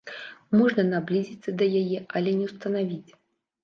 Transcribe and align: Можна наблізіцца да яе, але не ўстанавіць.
Можна 0.59 0.85
наблізіцца 0.95 1.55
да 1.61 1.71
яе, 1.83 2.03
але 2.19 2.37
не 2.43 2.53
ўстанавіць. 2.53 3.11